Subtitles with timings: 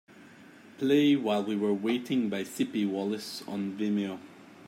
[0.79, 4.17] Play While We Were Waiting by Sippie Wallace on Vimeo